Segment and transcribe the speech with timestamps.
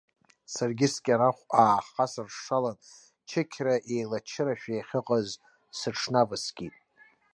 [0.53, 2.77] Сара скьарахә аахасыршалан
[3.29, 5.27] чықьра еилачырашәа иахьыҟаз
[5.77, 6.75] сыҽнаваскит.